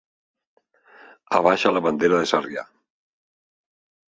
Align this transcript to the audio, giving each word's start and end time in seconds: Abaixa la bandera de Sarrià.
Abaixa 1.39 1.73
la 1.75 1.83
bandera 1.89 2.23
de 2.23 2.31
Sarrià. 2.33 2.65